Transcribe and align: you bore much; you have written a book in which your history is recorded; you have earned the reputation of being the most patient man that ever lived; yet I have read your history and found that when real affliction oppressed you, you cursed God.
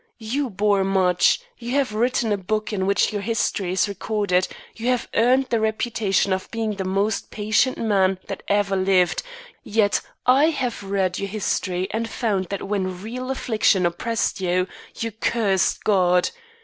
you 0.17 0.49
bore 0.49 0.83
much; 0.83 1.39
you 1.59 1.73
have 1.75 1.93
written 1.93 2.31
a 2.31 2.35
book 2.37 2.73
in 2.73 2.87
which 2.87 3.13
your 3.13 3.21
history 3.21 3.71
is 3.71 3.87
recorded; 3.87 4.47
you 4.73 4.87
have 4.87 5.07
earned 5.13 5.45
the 5.51 5.59
reputation 5.59 6.33
of 6.33 6.49
being 6.49 6.73
the 6.73 6.83
most 6.83 7.29
patient 7.29 7.77
man 7.77 8.17
that 8.25 8.41
ever 8.47 8.75
lived; 8.75 9.21
yet 9.63 10.01
I 10.25 10.45
have 10.45 10.81
read 10.81 11.19
your 11.19 11.29
history 11.29 11.87
and 11.91 12.09
found 12.09 12.45
that 12.45 12.63
when 12.67 12.99
real 13.03 13.29
affliction 13.29 13.85
oppressed 13.85 14.41
you, 14.41 14.65
you 14.95 15.11
cursed 15.11 15.83
God. 15.83 16.31